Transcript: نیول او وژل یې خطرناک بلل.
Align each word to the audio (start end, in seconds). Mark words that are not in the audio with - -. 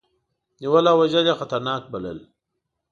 نیول 0.61 0.85
او 0.91 0.97
وژل 1.01 1.25
یې 1.29 1.35
خطرناک 1.39 1.81
بلل. 1.93 2.19